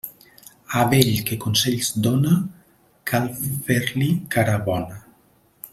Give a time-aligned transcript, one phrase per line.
[0.83, 2.33] A vell que consells dóna,
[3.13, 3.29] cal
[3.69, 4.99] fer-li cara bona.